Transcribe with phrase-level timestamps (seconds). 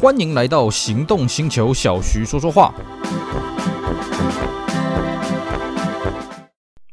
[0.00, 2.72] 欢迎来到行动星球，小徐说说话。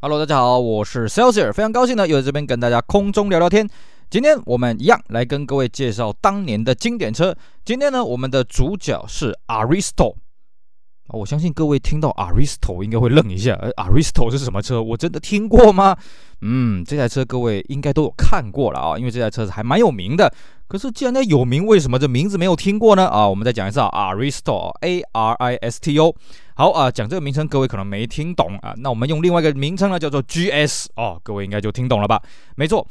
[0.02, 3.70] Hello，大家好，我是 Celsius，非常高兴呢，又在这边跟大家空中聊聊天。
[4.10, 7.36] 今天我们一样来跟各位介绍当年的经典车。
[7.64, 10.16] 今天呢，我们的主角是 Aristo。
[11.10, 14.82] 我相信各位听到 Aristo 应该会愣一下，呃 Aristo 是什么车？
[14.82, 15.96] 我真的听过吗？
[16.42, 20.34] 嗯，这台车各位应该都有看过了啊，因为这台车子还蛮有名的。
[20.68, 23.08] 可是既然它有名，为什么这名字没有听过呢？
[23.08, 26.16] 啊，我们再讲一次啊，Aristo，A R I S T O。
[26.56, 32.20] 好啊，讲这个名称各位可能没听懂啊，那我们用另外一个名称呢，叫做 GS 哦，各位应该就听懂了吧？
[32.56, 32.86] 没错。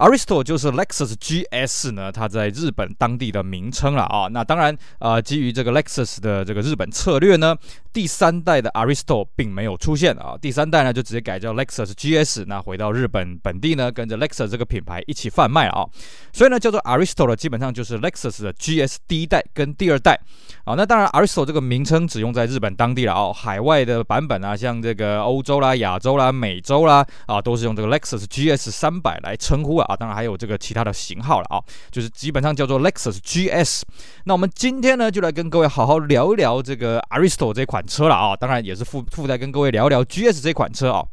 [0.00, 4.28] Aristo 就是 Lexus GS 呢，它在日本当地的名称了啊。
[4.28, 7.54] 那当然，呃，基于这个 Lexus 的这个日本策略呢，
[7.92, 10.38] 第三代的 Aristo 并没有出现啊。
[10.40, 15.84] 第三代呢，就直接改叫 Lexus GS，那回到日本本地呢，跟着 Lexus 这个品牌一起贩卖了啊。
[16.32, 20.18] 所以呢，叫做 Aristo 的基本上就是 Lexus 的 GS 第一代跟第二代
[20.64, 20.72] 啊。
[20.76, 23.30] 那当然，Aristo 这个名称只用在日本当地了啊。
[23.34, 29.88] 海外的版本啊，像这个欧洲啦、亚洲啦、美洲啦啊，都是用这个 Lexus GS 三百来称呼啊。
[29.90, 31.60] 啊，当然还有这个其他的型号了啊，
[31.90, 33.82] 就是基本上叫做 Lexus GS。
[34.24, 41.04] 那我们今天呢，就来跟各位好好聊一聊这个 Aristo 这款车了啊，当然也是附附带跟各位聊一聊 GS 这款车啊。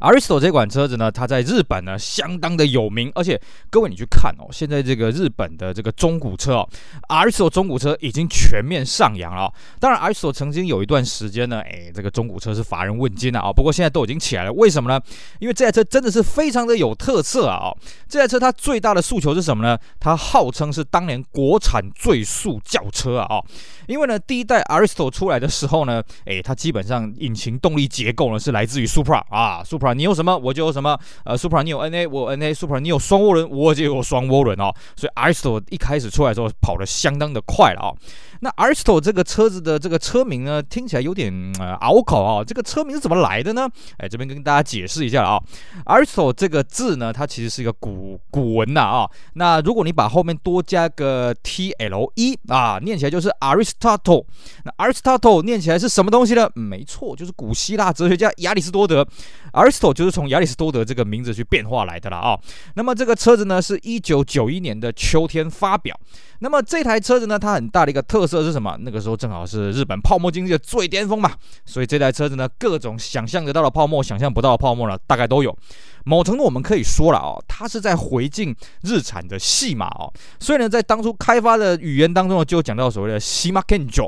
[0.00, 6.68] Aristo 这款车子呢，它在日本呢相当的有名，而且各位你去看哦，现在这个日本的这个中古车哦
[7.08, 9.52] ，Aristo 中古车已经全面上扬了。
[9.78, 13.52] 当然，Aristo 曾经有一段时间呢，哎，这个中古车是乏人问津的啊。
[13.52, 15.00] 不过现在都已经起来了，为什么呢？
[15.38, 17.70] 因为这台车真的是非常的有特色啊！
[17.70, 17.78] 哦，
[18.08, 19.78] 这台车它最大的诉求是什么呢？
[20.00, 23.36] 它号称是当年国产最速轿车啊！
[23.36, 23.44] 哦，
[23.86, 29.83] 因为呢，第一代 Aristo 出来的时候呢，哎，它基本上引擎动力结构呢是来自于 Supra 啊，Supra。
[29.92, 37.96] 你有什么我就有什么，呃，Super 你有 NA 我有 NA，Super 你有双涡轮我就有双涡轮哦，所以 iso 一开始出来的时候跑得相当的快了啊、哦。
[38.40, 43.68] 那 Aristotle 这个车子的这个车名呢，听起来有点呃拗口啊、这个车名是怎么来的呢？
[43.98, 45.40] 哎，这边跟大家解释一下啊、
[45.86, 54.24] Aristotle 这个字呢，它其实是一个古古文呐啊、那如果你把后面多加个 T L E 啊，念起来就是 Aristotle。
[54.64, 56.50] 那 Aristotle 念起来是什么东西呢？
[56.54, 59.06] 没错，就是古希腊哲学家亚里士多德。
[59.52, 62.38] Aristotle 就是从亚里士多德这个名字去变化来的了啊、
[62.74, 65.98] 那么这个车子呢，是一九九一年的秋天发表。
[66.40, 68.76] 那么这台车子呢，它很大的一个特色是什么？
[68.80, 71.32] 那个时候正好是日本泡沫经济的最巅峰嘛，
[71.64, 75.56] 所以这台车子呢，各种想象得到的泡沫、想象不到的泡沫呢，大概都有。
[76.04, 80.12] 某程度我们可以说了哦，它是在回敬日产的戏码哦。
[80.38, 84.06] 所以呢，在当初开发的语言当中呢，就讲到所谓的戏码健丈。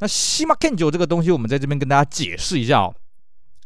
[0.00, 2.94] 那戏码健丈这个东西，我们在这边跟大家解释一下哦。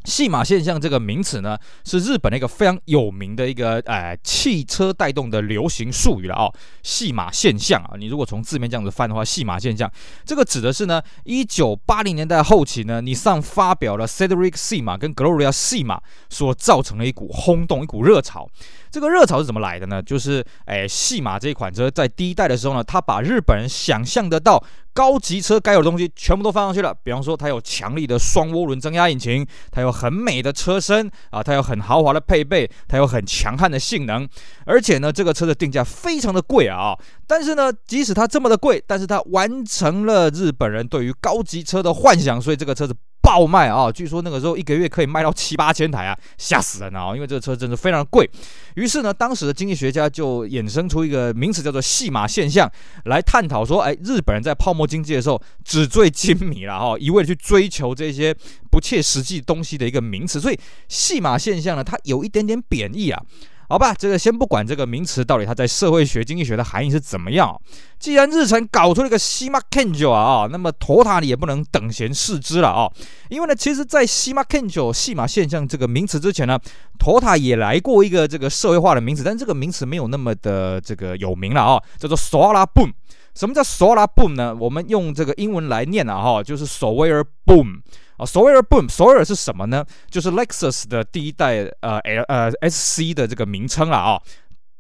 [0.05, 6.53] 戏码现象这个名词呢，是日本的一个非常有名的一个呃汽车带动的流行术语了哦。
[6.83, 9.91] 戏码现象啊，你如果从字面这样子翻的话，戏码现象
[10.25, 18.49] 这个指的是呢，一九八零年代后期呢，你上发表了 Cedric 戏码跟 Gloria 戏马所造成的一股轰动，一股热潮。
[18.91, 20.03] 这个热潮是怎么来的呢？
[20.03, 24.63] 就是诶，细马这一款车在第一代的时候呢，它把日本人想象得到
[24.93, 26.93] 高级车该有的东西全部都放上去了。
[27.05, 34.29] 比方说，它有强力的双涡轮增压引擎，它有很美的车身啊，它有很豪华的配备，它有很强悍的性能，
[34.67, 36.99] 而且呢，这个车的定价非常的贵啊。
[37.27, 42.95] 但是呢，即使它这么的贵，但是它完成了日本人对于高级车的幻想，所以这个车子。
[43.23, 43.93] 爆卖啊！
[43.93, 47.15] 据说那个时候一个月可以卖到七八千台啊，吓死人啊！
[47.15, 48.29] 因为这个车真的非常贵。
[48.75, 52.71] 于是呢，当时的经济学家就衍生出一个名词叫做“戏码现象”，
[53.07, 58.35] 来探讨说，哎，日本人在泡沫经济的时候纸醉金迷了哈，一味的去追求这些
[58.71, 60.41] 不切实际东西的一个名词。
[60.41, 63.23] 所以“戏码现象”呢，它有一点点贬义啊。
[63.71, 67.57] 好吧，这个先不管这个名词到底它在社会学、经济学的含义是怎么样。
[68.01, 72.91] 既然日程搞出了一个西马 k e n j o 啊，那么托塔你也不能等闲视之了啊。
[73.29, 76.59] 因为呢，其实，在西马 k e n j o、戏码现象这个名词之前呢
[76.99, 82.91] 托塔也来过一个这个社会化的名词，但这个名词没有那么的这个有名了啊，叫做 Solar Boom。
[83.35, 84.55] 什么叫 Solar Boom 呢？
[84.55, 87.81] 我们用这个英文来念啊，哈，就是 Solar Boom。
[88.17, 89.85] 啊，Solar Boom，Solar 是什么呢？
[90.11, 94.21] 就是 Lexus 的第一代呃 L 呃 SC 的这个名称了啊。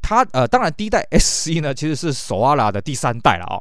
[0.02, 3.56] 它呃，当然第一代 SC 呢，其实是 Solar 的第三代了啊。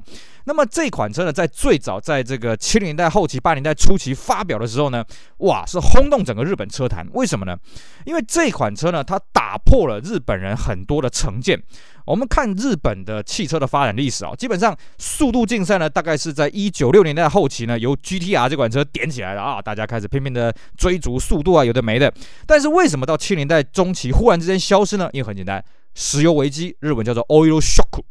[0.49, 5.05] 那么这款车呢，在最早在这个七零年代后期、八零年代初期发表的时候呢，
[5.37, 7.07] 哇，是轰动整个日本车坛。
[7.13, 7.55] 为什么呢？
[8.03, 11.61] 因为这款车呢，它打破了日本人很多的成见。
[12.03, 22.11] 我们看日本的汽车的发展历史啊，基本上速度竞赛呢，大概是在一九六零年代后期呢，由 GTR 这款车点起来了啊，大家开始拼命的追逐速度啊，有的没的。
[22.47, 25.11] 但是为什么到七零年代中期忽然之间消失呢？
[25.13, 25.63] 因为很简单，
[25.93, 28.01] 石油危机，日本叫做 Oil Shock。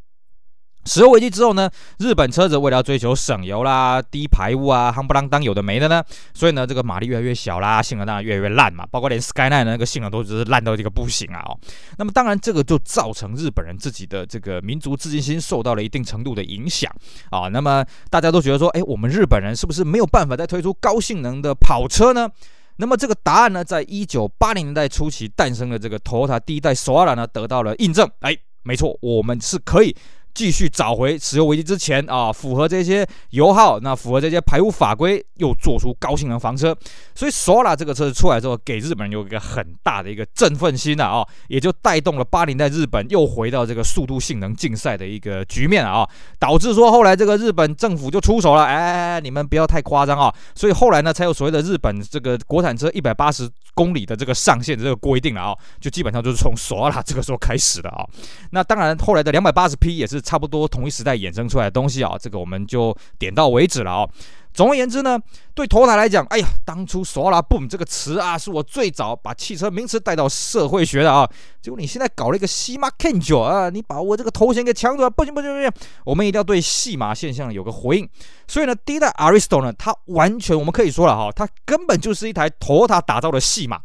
[0.88, 6.02] 石油危机之后呢，日本车子为了要追求省油啦、低排污啊、夯不啷当有的没的呢，
[6.32, 8.86] 所以呢，这个马力越来越小啦，性能当然越来越烂嘛。
[8.90, 11.58] 包括连 Skyline 的那个性能都只是烂到这个不行啊哦。
[11.98, 16.90] 那么当然，这个就造成日本人自己的这个民族自信心受到了一定程度的影响
[17.30, 17.48] 啊。
[17.48, 22.28] 那么大家都觉得说，哎，我们日本人是不是没有办法再推出高性能的跑车呢？
[22.76, 28.08] 那么这个答案呢，在一九八零年代初期诞生的这个 Toyota 第一代索拉呢，得到了印证。
[28.20, 29.94] 哎，没错，我们是可以。
[30.38, 36.72] 继续找回石油危机之前啊，符合这些油耗，那符合这些排污法规，又做出高性能房车，
[37.12, 46.08] 所以 Solar 这个车子出来之后，给日本人有一个很大的一个振奋心的啊，也就带动了八零代日本又回到这个速度性能竞赛的一个局面啊，
[46.38, 58.06] 导致说后来这个日本政府就出手了，哎，你们不要太夸张啊，所以后来呢，才有所谓的日本这个国产车一百八十公里的这个上限的这个规定了啊，就基本上就是从 Solar 这个时候开始的啊，
[58.52, 60.22] 那当然后来的两百八十匹也是。
[60.28, 64.06] 差不多同一时代衍生出来的东西啊，这个我们就点到为止了啊。
[64.52, 65.18] 总而言之呢，
[65.54, 71.26] 对 Toyota 来讲，哎呀，当初 Solar Boom 这个词啊，是我最早把汽车名词带到社会学的啊。
[71.62, 75.72] 结果你现在搞了一个西马 Kenjo 啊，你把我这个头衔给抢走了，不行不行不行，
[76.04, 78.08] 我们一定要对戏码现象有个回应。
[78.46, 83.80] 所以呢，第一代 Aristo 呢，它完全我们可以说了哈，它根本就是一台 Toyota 打造的戏码。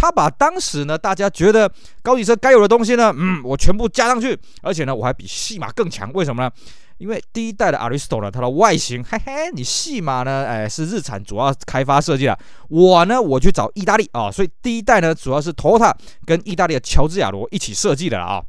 [0.00, 1.68] 他把当时呢，大家觉得
[2.02, 6.12] 高级车该有的东西呢，嗯，我全部加上去，而且呢，我还比戏码更强。
[6.12, 6.50] 为什么呢？
[6.98, 12.38] 因为第一代的 Aristo 呢，它的外形，嘿嘿，你戏码呢，哎，是日产主要开发设计的。
[12.68, 15.92] 我呢，我去找意大利啊，所以第一代呢，主要是 Toyota
[16.24, 18.40] 跟意大利的乔治亚罗一起设计的啊。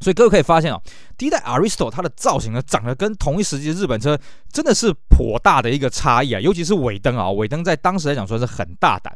[0.00, 0.80] 所以各位可以发现啊，
[1.16, 4.18] 第一代 Aristo 它的造型呢，长得跟同一时期的日本车
[4.52, 9.11] 真的是颇大的一个差异啊，尤其是尾灯啊，尾灯在当时来讲说是很大胆。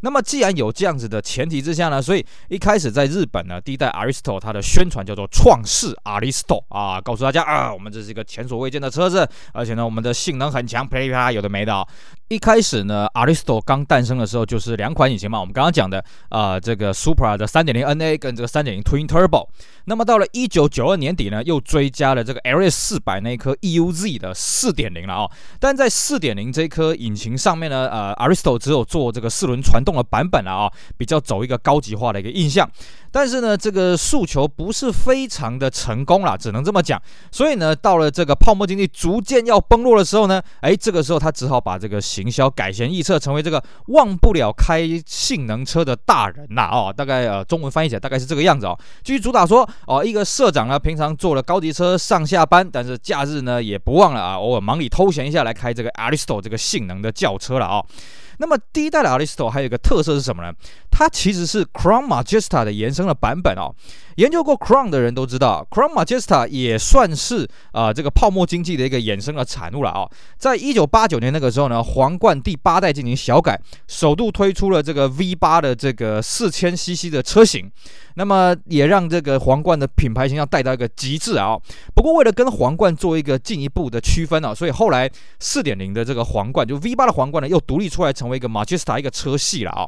[0.00, 11.86] 那么，既然有这样子的前提之下呢，所以一开始在日本呢，第一代 Aristo 它的宣传叫做创世 Aristo 啊，告诉大家啊，我们这是一个前所未见的车子，而且呢，我们的性能很强，噼里啪啦有的没的啊。
[12.28, 19.48] 一开始呢，Aristo 刚诞生的时候就是两款引擎嘛，我们刚刚讲的啊、这个 Supra 的 3.0NA 跟这个3.0 Twin Turbo。
[19.90, 32.70] 那么到了一九九二年底呢，又追加了这个 LS 四百那一颗 EUZ 的四点零了啊、但在四点零这颗引擎上面呢，呃，Aristo 只有做这个四轮传动的版本了啊、比较走一个高级化的一个印象。
[33.12, 37.00] 但是呢，这个诉求不是非常的成功啦，只能这么讲。
[37.32, 46.78] 所以呢，到了这个泡沫经济逐渐要崩落的时候呢，哎，这个时候他只好把这个行销改弦易辙，成为这个忘不了开性能车的大人呐、啊。
[46.78, 48.78] 哦，大概呃，中文翻译起来大概是这个样子哦。
[49.02, 57.86] 继续主打说，哦，一个社长呢，平常坐了高级车上下班，但是假日呢也不忘了啊，偶尔忙里偷闲一下来开这个 Aristo 这个性能的轿车了啊、哦。
[58.40, 60.50] 那么第一代的 Aristo 还有一个特色是什么呢？
[60.90, 63.74] 它其实是 Crown Majesta 的延伸的版本哦。
[64.16, 77.70] 研究过 Crown 的人都知道，Crown Majesta 也算是啊、这个泡沫经济的一个衍生的产物了啊、在一九八九年那个时候呢，皇冠第八代进行小改，首度推出了这个 V 八的这个四千 CC 的车型，
[78.14, 81.56] 那么也让这个皇冠的品牌形象带到一个极致啊、
[81.94, 89.86] 不过为了跟皇冠做一个进一步的区分啊、所以后来四点零的这个皇冠就 V 八的皇冠呢，又独立出来成为一个 Majesta 一个车系了啊、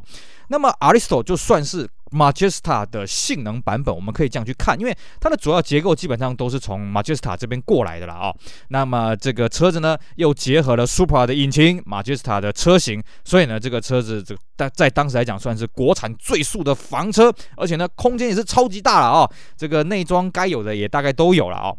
[0.48, 8.36] 那么 Aristo 就算是 Majesta 的性能版本，我们可以这样去看，因为它的主要结构基本上都是从 Majesta 这边过来的了啊、哦。
[8.68, 19.32] 那么这个车子呢，又结合了 Supra 的引擎，Majesta 的车型，所以呢，这个车子这在在当时来讲算是国产最速的房车，而且呢，空间也是超级大了啊、哦。
[19.56, 21.76] 这个内装该有的也大概都有了啊、哦，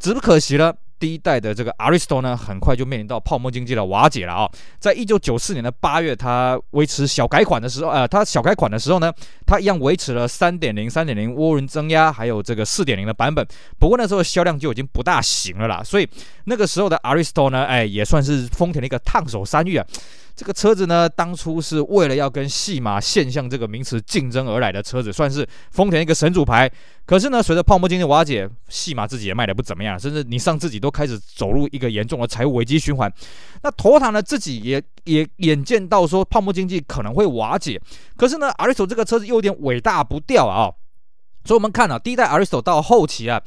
[0.00, 0.74] 只不可惜了。
[1.04, 4.50] 第一代的这个 Aristo 呢，很快就面临到泡沫经济的瓦解了啊！
[4.78, 9.12] 在一九九四年的八月，它维持小改款的时候，呃，它小改款的时候呢，
[9.44, 13.46] 它一样维持了三点零、三点零涡轮增压，还有这个四点零的版本。
[13.78, 16.08] 不过那时候销量就已经不大行了啦，所以
[16.46, 19.86] 那个时候的 Aristo 呢，哎，也算是丰田的一个烫手山芋啊。
[20.36, 26.68] 这个车子呢，当初是为了要跟戏码现象这个名词竞争而来的车子，算是丰田一个神主牌。
[27.06, 33.12] 可是呢，随着泡沫经济瓦解，戏码自己也卖得不怎么样，甚至尼桑自己都开始走入一个严重的财务危机循环。
[33.62, 37.80] 那 Toyota 呢，自己也也眼见到说泡沫经济可能会瓦解，
[38.16, 40.72] 可是呢，Aristo 这个车子又有点尾大不掉啊。
[41.44, 43.40] 所以我们看啊，第一代 Aristo 到后期啊。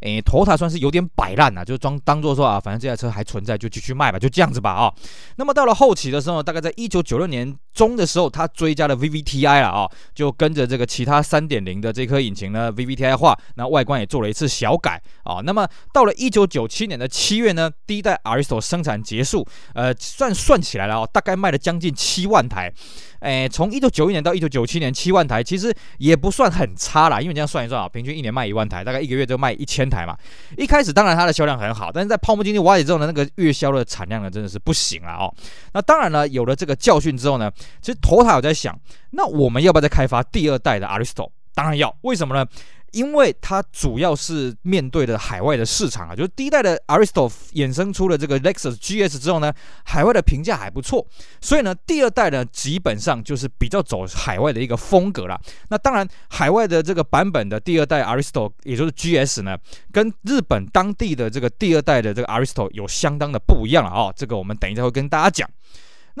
[0.00, 4.92] 诶头塔算是有点摆烂了，就装当做说啊，反正这台车还存在，就继续卖吧，就这样子吧啊、
[5.36, 15.42] 那么到了后期的时候，大概在一九九六年中的时候，它追加了 VVTi 了啊、就跟着这个其他三点零的这颗引擎呢，VVTi 化，那外观也做了一次小改啊、哦。
[15.44, 22.72] 那么到了一九九七年的七月呢，第一代 Aristo 生产结束，呃，算算起来了啊、哦，大概卖了将近七万台。
[23.20, 30.16] 诶，从一九九一年到一九九七年七万台，其实也不算很差啦，因为这样算一算啊，平均一年卖一万台，大概一个月就卖一千台嘛。
[30.56, 35.34] 一开始当然它的销量很好，但是在泡沫经济瓦解之后呢，那个月销的产量呢真的是不行了哦。
[35.74, 37.50] 那当然了，有了这个教训之后呢，
[37.82, 38.78] 其实头塔有在想，
[39.10, 41.28] 那我们要不要再开发第二代的 Aristo？
[41.52, 42.46] 当然要，为什么呢？
[42.92, 49.52] 因为它主要是面对的海外的市场啊，就是第一代的 Aristo 衍生出了这个 Lexus GS 之后呢，
[49.84, 51.06] 海外的评价还不错，
[51.40, 55.40] 所以呢，第二代呢基本上就是比较走海外的一个风格啦。
[55.68, 59.56] 那当然，海外的这个版本的第二代 Aristo，也就是 GS 呢，
[59.92, 64.14] 跟日本当地的这个第二代的这个 Aristo 有相当的不一样了啊、哦。
[64.16, 65.48] 这个我们等一下会跟大家讲。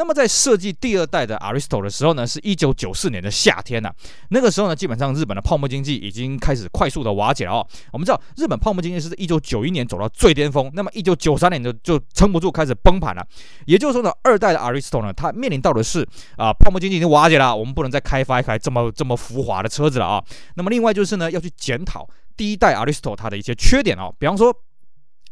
[0.00, 3.94] 那么在设计第二代的 Aristo 的时候呢，是一九九四年的夏天呐、啊。
[4.30, 7.66] 那个时候呢，基本上日本的泡沫经济已经开始快速的瓦解了哦。
[7.92, 13.22] 我们知道日本泡沫经济是在一九九一年走到最巅峰，那么一九九三年就就撑不住，开始崩盘了。
[13.66, 16.00] 也就是说呢，二代的 Aristo 呢，它面临到的是
[16.38, 20.24] 啊、泡沫经济已经瓦解了，我们不能再开发一台这么这么浮华的车子了啊。
[20.54, 24.50] 那么另外就是呢，要去检讨第一代 Aristo 它的一些缺点哦，比方说。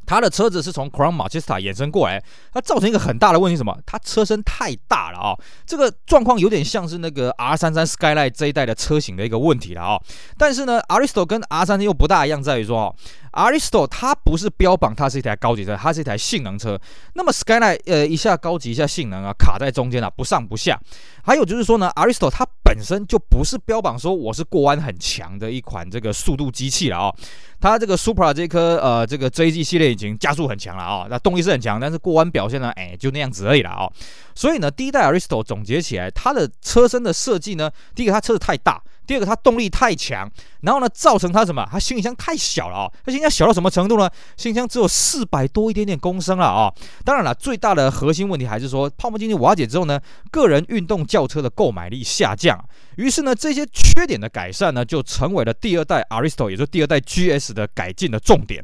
[0.08, 2.22] 他的车子是从 Crown Machista 衍生过来，
[2.52, 3.78] 它造成一个很大的问题，什么？
[3.84, 5.36] 它车身太大了啊、
[5.66, 10.00] 这个状况有点像是那个 R 三三 Skyline 这一代的车型的一个问题了啊、
[10.38, 12.94] 但是呢，Aristo 跟 R 三三又不大一样，在于说哦。
[13.32, 16.78] Aristo 它不是标榜它是一台高级车，它是一台性能车。
[17.14, 20.78] 那么 Skyline 呃一下高级一下性能啊，卡在中间啊，不上不下。
[21.22, 27.14] 还有就是说呢，Aristo 它本身就不是标榜说我是过弯很强的一款这个速度机器了啊、哦。
[27.60, 33.92] 它这个 Supra 这颗呃这个 JG 系列引擎加速很强了啊、哦，那动力是很强，但是过弯表现呢，哎就那样子而已了啊、哦。
[34.34, 38.82] 所以呢，第一代 Aristo 总结起来，它的车身的设计呢，第一个它车子太大。
[39.08, 41.66] 第二个，它动力太强，然后呢，造成它什么？
[41.72, 42.92] 它行李箱太小了啊！
[43.04, 44.08] 它行李箱小到什么程度呢？
[44.36, 46.70] 行李箱只有四百多一点点公升了啊！
[47.06, 49.98] 当然了，最大的核心问题还是说，泡沫经济瓦解之后呢，
[50.30, 52.62] 个人运动轿车的购买力下降，
[52.96, 58.62] 于是呢，这些缺点的改善呢，就成为了第二代 Aristo，也就是第二代 GS 的改进的重点。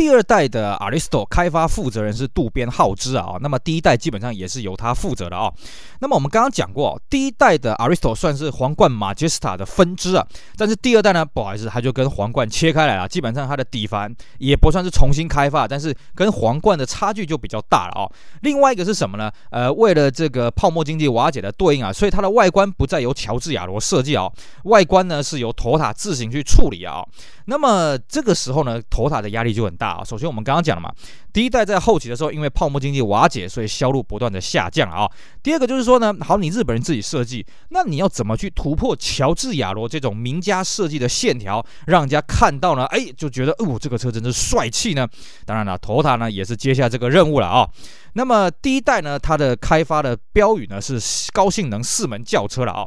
[0.00, 5.52] 第二代的 Aristo 开发负责人是渡边浩之啊，那么第一代基本上也是由他负责的啊。
[6.00, 10.26] 那么我们刚刚讲过，第一代的 Aristo 算是皇冠 Majesta 的分支啊，
[10.56, 18.10] 但是第二代呢，不好意思，它就跟皇冠切开来了，基本上它的底盘也不算是重新开发，但是跟皇冠的差距就比较大了啊。
[18.40, 19.30] 另外一个是什么呢？
[19.50, 24.32] 呃，为了这个泡沫经济瓦解的对应啊，所以它的外观不再由乔治亚罗设计啊，
[24.64, 27.04] 外观呢是由托塔自行去处理啊。
[27.50, 30.04] 那么这个时候呢，Toyota 的压力就很大啊。
[30.04, 30.88] 首先我们刚刚讲了嘛，
[31.32, 35.10] 第一代在后期的时候，因为泡沫经济瓦解，所以销路不断的下降啊。
[35.42, 42.84] 第二个就是说呢，好，你日本人自己设计，那你要怎么去突破乔治亚罗这种名家设计的线条，让人家看到呢？
[42.84, 45.08] 哎，就觉得哦，这个车真是帅气呢。
[45.44, 47.68] 当然了，Toyota 呢也是接下这个任务了啊。
[48.12, 51.00] 那么第一代呢，它的开发的标语呢是
[51.32, 52.86] 高性能四门轿车了啊。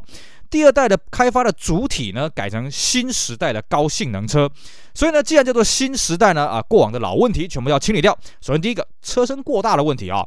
[0.54, 4.48] 第二代的开发的主体呢，改成新时代的高性能车，
[4.94, 8.16] 所以呢，既然叫做新时代呢，啊，过往的老问题全部要清理掉。
[8.40, 10.24] 首先第一个，车身过大的问题啊。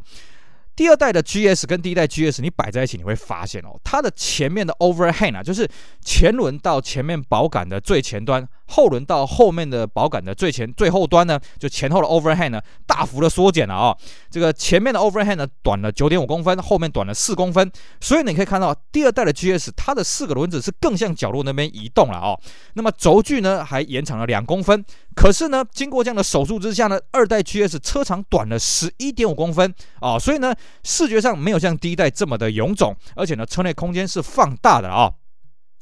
[0.75, 5.65] 第二代的 GS 跟第一代 GS 你摆在一起，你会发现哦，它的前面的 overhang 啊，就是
[6.03, 8.45] 前轮到前面保杆的最前端。
[8.67, 13.95] 后轮到后面的保杆的最前最后端呢，就前后的 overhang 呢大幅的缩减了啊、
[14.29, 17.71] 这个前面的 overhang 呢短了九点五公分，后面短了四公分。
[17.99, 22.39] 所以你可以看到第二代的 GS，它的四个轮子是更向角落那边移动了哦。
[22.73, 24.83] 那么轴距呢还延长了两公分。
[25.15, 35.11] 可是呢，经过这样的手术之下呢，二代 GS 车长短了十一点五公分啊、所以呢，视觉上没有像第一代这么的臃肿，而且呢，车内空间是放大的啊、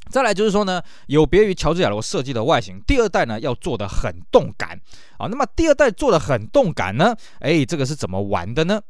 [0.09, 4.79] 再来就是说呢，有别于乔治亚罗设计的外形，第二代呢要做的很动感
[5.17, 5.27] 啊。
[5.27, 8.81] 那么第二代做的很动感呢，哎，这个是怎么玩的呢？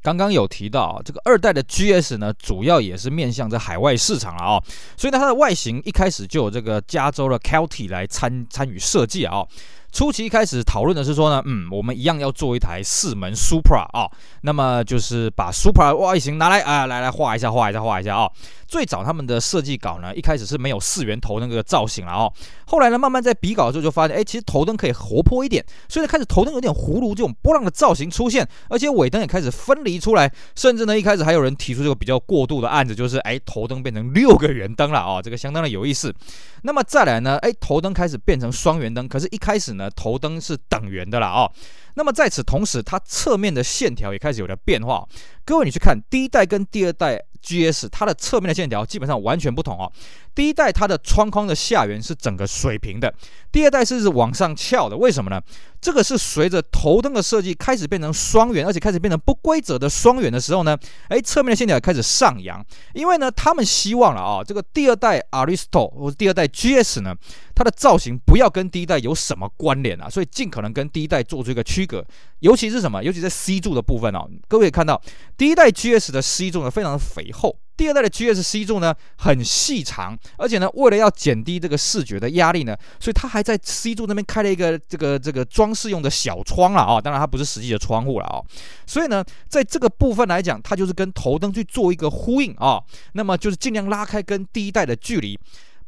[0.00, 4.62] 刚刚有提到这个二代的 GS 呢，主要也是面向着海外市场了啊、哦。
[4.96, 9.44] 所以呢，它的外形一开始就有这个加州的 Kelty 来参参与设计啊、
[9.90, 14.08] 初期一开始讨论的是说呢，嗯，我们一样要做一台四门 Supra 啊、
[14.42, 18.30] 那么就是把 Supra 外形拿来啊，来来画一下，画一下，画一下啊、
[18.66, 22.32] 最早他们的设计稿呢，一开始是没有四圆头那个造型了哦。
[22.68, 36.14] 后来呢，慢慢在比稿的时候就发现，哎，其实头灯可以活泼一点，所以呢，开始头灯有点葫芦这种波浪的造型出现，而且尾灯也开始分离出来，甚至呢，一开始还有人提出这个比较过度的案子，就是哎，头灯变成六个圆灯了哦，这个相当的有意思。
[36.62, 41.50] 那么再来呢，哎，头灯开始变成双圆灯，可是一开始呢，头灯是等圆的了哦。
[41.94, 45.08] 那么在此同时，它侧面的线条也开始有了变化。
[45.44, 47.24] 各位，你去看第一代跟第二代。
[47.40, 49.90] GS 它的侧面的线条基本上完全不同哦。
[50.38, 53.12] 第一代它的窗框的下缘是整个水平的，
[53.50, 54.96] 第二代是往上翘的。
[54.96, 55.42] 为什么呢？
[55.80, 60.78] 这个是随着头灯的设计开始变成双圆，而且开始变成不规则的双圆的时候呢，
[61.08, 62.64] 哎，侧面的线条开始上扬。
[62.94, 67.16] 因为呢，他们希望了啊，这个第二代 Aristo 或者第二代 GS 呢，
[67.52, 72.06] 它的造型不要跟第一代有什么关联啊，所以尽可能跟第一代做出一个区隔。
[72.38, 73.02] 尤其是什么？
[73.02, 75.02] 尤其在 C 柱的部分啊，各位看到
[75.36, 77.58] 第一代 GS 的 C 柱呢非常的肥厚。
[77.78, 88.42] 第二代的 GS C 柱呢很细长，而且呢为了要减低这个视觉的压力呢，所以它还在 C 柱那边开了一个这个这个装饰用的小窗了啊，当然它不是实际的窗户了啊，
[88.84, 92.82] 所以呢在这个部分来讲，它就是跟头灯去做一个呼应啊，
[93.12, 95.38] 那么就是尽量拉开跟第一代的距离。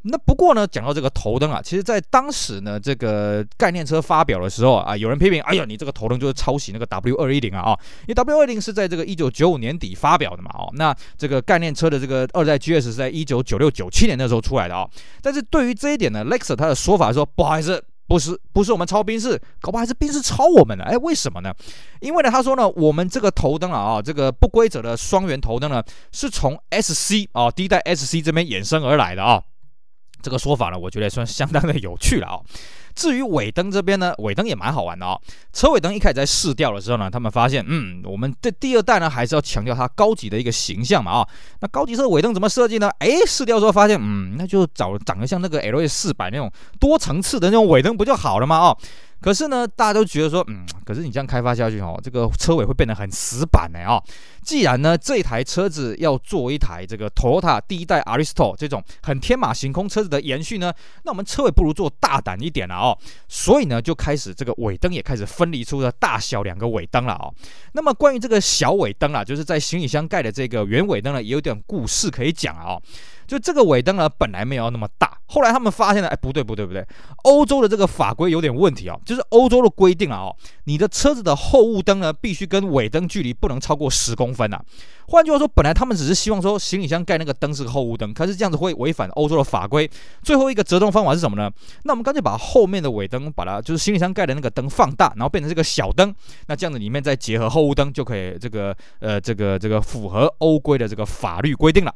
[0.02, 14.88] 那不过呢，讲到这个头灯啊，其实在当时呢，这个概念车发表的时候啊，有人批评，哎呀，你这个头灯就是抄袭那个 W 二一零啊啊，因为 W 二一零是在这个一九九五年底发表的嘛哦，那这个概念车的这个二代 GS 是在一九九六九七年的时候出来的啊，
[15.20, 21.52] 但是对于这一点呢，Lexus 他的说法说，不好意思，不是不是我们抄宾士，搞不好还是宾士抄我们的，哎，为什么呢？
[22.00, 29.42] 因为呢，他说呢，我们这个头灯啊，这个不规则的双圆头灯呢，是从 SC 啊第一代 SC 这边衍生而来的啊。
[30.22, 32.40] 这个说法呢，我觉得也算相当的有趣了啊、
[32.94, 35.18] 至于尾灯这边呢，尾灯也蛮好玩的啊。
[35.52, 41.28] 车尾灯一开始在试调的时候呢，他们发现，嗯，我们这第二代呢还是要强调它高级的一个形象嘛啊、
[41.60, 42.90] 那高级车尾灯怎么设计呢？
[42.98, 48.56] 哎，试调之后发现，嗯，那就找长得像那个 LA 四百那种多层次的那种尾灯不就好了吗？
[48.56, 48.76] 啊、
[49.20, 54.02] 可是呢，大家都觉得说，嗯，可是你这样开发下去哦，这个车尾会变得很死板哎啊。
[54.42, 60.72] 既然呢，这台车子要做一台这个 Toyota 第一代 Aristo 这种很天马行空车子的延续呢，
[61.04, 62.96] 那我们车尾不如做大胆一点了哦。
[63.28, 67.32] 所以呢，就开始这个尾灯也开始分离出了大小两个尾灯了哦。
[67.72, 72.82] 那么关于这个小尾灯啊，就是在行李箱盖的这个圆尾灯呢，也有点故事可以讲啊哦。
[73.30, 76.84] 就这个尾灯呢，本来没有那么大，后来他们发现了，哎，不对不对不对，
[77.22, 84.60] 欧洲的这个法规有点问题啊，就是欧洲的规定啊，哦，你的车子的后雾灯呢，必须跟尾灯距离不能超过十公分啊。
[85.06, 89.88] 换句话说，本来他们只是希望说行李箱盖那个灯是个后雾灯，可是这样子会违反欧洲的法规。
[90.24, 91.48] 最后一个折中方法是什么呢？
[91.84, 96.12] 那我们干脆把后面的尾灯，把它就是行李箱盖的那个灯放大，然后变成这个小灯，
[96.48, 101.94] 那这样子里面再结合后雾灯，就可以这个呃这个这个符合欧规的这个法律规定了。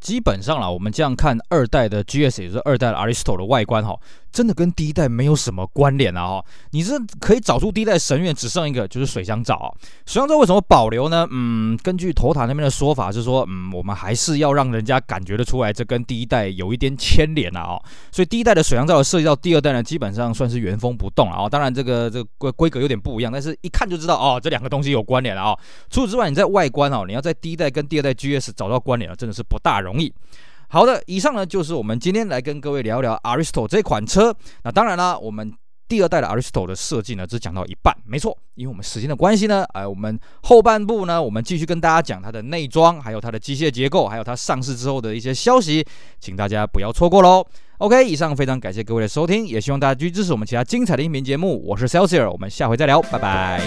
[0.00, 3.98] 基本上啦，我们这样看二代的 GS，也就是二代的 Aristo 的外观哈，
[4.36, 6.44] 真的跟第一代没有什么关联啊哈。
[6.72, 9.74] 你是可以找出第一代神韵，只剩一个就是水箱罩。
[10.04, 11.26] 水箱罩为什么保留呢？
[11.30, 17.62] 嗯，根据头塔那边的说法是说，嗯，我们还是要让人家感觉得出来，这跟第一代有一点牵连啊。
[17.62, 21.48] 哦，所以第一代的水箱罩涉及到第二代呢，基本上算是原封不动了啊。
[21.48, 25.58] 当然这个这个规规格有点不一样，但是一看就知道哦，这两个东西有关联了啊。
[25.88, 30.12] 除此之外，你在外观哦，你要在第一代跟第二代 GS 找到关联了，真的是不大容易。
[30.68, 34.34] 好的，以上呢就是我们今天来跟各位聊聊 Aristo 这款车。
[34.64, 35.52] 那当然啦，我们
[35.88, 45.86] 第二代的 Aristo 的设计呢，只讲到一半，没错，因为我们时间的关系呢，哎，我们后半部呢，我们继续跟大家讲它的内装，还有它的机械结构，还有它上市之后的一些消息，
[46.18, 47.46] 请大家不要错过喽。
[47.78, 51.62] OK，以上非常感谢各位的收听，也希望大家继续支持我们其他精彩的音频节目。
[51.64, 53.62] 我是 Celsior，我们下回再聊，拜拜。